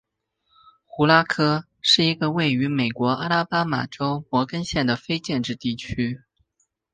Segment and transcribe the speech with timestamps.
[0.87, 6.23] 胡拉科是一个位于美国阿拉巴马州摩根县的非建制地区。